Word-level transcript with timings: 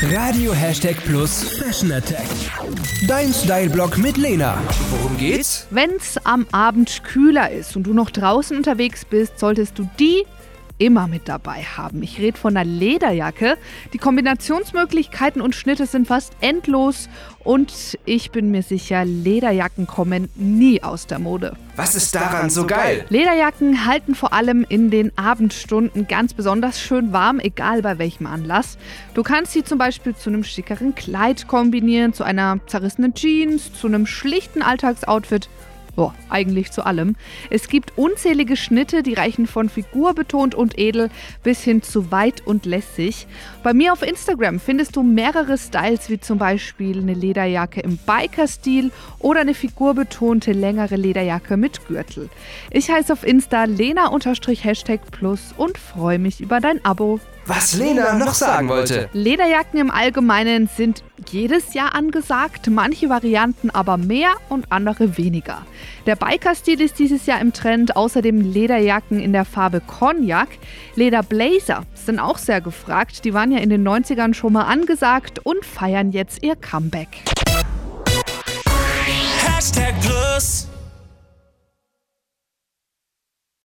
Radio 0.00 0.52
Hashtag 0.52 0.94
Plus 1.04 1.58
Fashion 1.58 1.90
Attack. 1.90 2.28
Dein 3.08 3.32
Style-Blog 3.32 3.98
mit 3.98 4.16
Lena. 4.16 4.56
Worum 4.90 5.18
geht's? 5.18 5.66
Wenn's 5.70 6.16
am 6.22 6.46
Abend 6.52 7.02
kühler 7.02 7.50
ist 7.50 7.74
und 7.74 7.82
du 7.82 7.92
noch 7.92 8.10
draußen 8.10 8.56
unterwegs 8.56 9.04
bist, 9.04 9.40
solltest 9.40 9.76
du 9.76 9.90
die 9.98 10.24
immer 10.78 11.06
mit 11.08 11.28
dabei 11.28 11.62
haben. 11.62 12.02
Ich 12.02 12.18
rede 12.18 12.38
von 12.38 12.56
einer 12.56 12.68
Lederjacke. 12.68 13.56
Die 13.92 13.98
Kombinationsmöglichkeiten 13.98 15.42
und 15.42 15.54
Schnitte 15.54 15.86
sind 15.86 16.08
fast 16.08 16.32
endlos 16.40 17.08
und 17.44 17.98
ich 18.04 18.30
bin 18.30 18.50
mir 18.50 18.62
sicher, 18.62 19.04
Lederjacken 19.04 19.86
kommen 19.86 20.28
nie 20.34 20.82
aus 20.82 21.06
der 21.06 21.18
Mode. 21.18 21.56
Was 21.76 21.94
ist 21.94 22.14
daran 22.14 22.50
so 22.50 22.66
geil? 22.66 23.04
Lederjacken 23.08 23.86
halten 23.86 24.14
vor 24.14 24.32
allem 24.32 24.66
in 24.68 24.90
den 24.90 25.16
Abendstunden 25.16 26.08
ganz 26.08 26.34
besonders 26.34 26.80
schön 26.80 27.12
warm, 27.12 27.38
egal 27.38 27.82
bei 27.82 27.98
welchem 27.98 28.26
Anlass. 28.26 28.78
Du 29.14 29.22
kannst 29.22 29.52
sie 29.52 29.64
zum 29.64 29.78
Beispiel 29.78 30.14
zu 30.14 30.30
einem 30.30 30.44
schickeren 30.44 30.94
Kleid 30.94 31.48
kombinieren, 31.48 32.12
zu 32.12 32.24
einer 32.24 32.58
zerrissenen 32.66 33.14
Jeans, 33.14 33.72
zu 33.72 33.86
einem 33.86 34.06
schlichten 34.06 34.62
Alltagsoutfit 34.62 35.48
Boah, 35.98 36.14
eigentlich 36.28 36.70
zu 36.70 36.86
allem. 36.86 37.16
Es 37.50 37.66
gibt 37.66 37.98
unzählige 37.98 38.56
Schnitte, 38.56 39.02
die 39.02 39.14
reichen 39.14 39.48
von 39.48 39.68
figurbetont 39.68 40.54
und 40.54 40.78
edel 40.78 41.10
bis 41.42 41.64
hin 41.64 41.82
zu 41.82 42.12
weit 42.12 42.46
und 42.46 42.66
lässig. 42.66 43.26
Bei 43.64 43.74
mir 43.74 43.92
auf 43.92 44.02
Instagram 44.02 44.60
findest 44.60 44.94
du 44.94 45.02
mehrere 45.02 45.58
Styles, 45.58 46.08
wie 46.08 46.20
zum 46.20 46.38
Beispiel 46.38 47.00
eine 47.00 47.14
Lederjacke 47.14 47.80
im 47.80 47.96
Biker-Stil 47.96 48.92
oder 49.18 49.40
eine 49.40 49.54
figurbetonte 49.54 50.52
längere 50.52 50.94
Lederjacke 50.94 51.56
mit 51.56 51.84
Gürtel. 51.88 52.30
Ich 52.70 52.88
heiße 52.88 53.12
auf 53.12 53.26
Insta 53.26 53.64
lena-hashtag 53.64 55.00
plus 55.10 55.52
und 55.56 55.78
freue 55.78 56.20
mich 56.20 56.40
über 56.40 56.60
dein 56.60 56.84
Abo. 56.84 57.18
Was 57.48 57.74
Lena 57.74 58.12
noch 58.12 58.34
sagen 58.34 58.68
wollte. 58.68 59.08
Lederjacken 59.14 59.80
im 59.80 59.90
Allgemeinen 59.90 60.68
sind 60.68 61.02
jedes 61.30 61.72
Jahr 61.72 61.94
angesagt, 61.94 62.68
manche 62.68 63.08
Varianten 63.08 63.70
aber 63.70 63.96
mehr 63.96 64.34
und 64.50 64.70
andere 64.70 65.16
weniger. 65.16 65.64
Der 66.04 66.14
Biker-Stil 66.14 66.78
ist 66.82 66.98
dieses 66.98 67.24
Jahr 67.24 67.40
im 67.40 67.54
Trend, 67.54 67.96
außerdem 67.96 68.52
Lederjacken 68.52 69.18
in 69.18 69.32
der 69.32 69.46
Farbe 69.46 69.80
Cognac. 69.80 70.48
Lederblazer 70.94 71.84
sind 71.94 72.20
auch 72.20 72.36
sehr 72.36 72.60
gefragt, 72.60 73.24
die 73.24 73.32
waren 73.32 73.50
ja 73.50 73.60
in 73.60 73.70
den 73.70 73.86
90ern 73.88 74.34
schon 74.34 74.52
mal 74.52 74.64
angesagt 74.64 75.38
und 75.38 75.64
feiern 75.64 76.12
jetzt 76.12 76.42
ihr 76.42 76.54
Comeback. 76.54 77.08
Hashtag 79.46 79.94
Plus. 80.02 80.68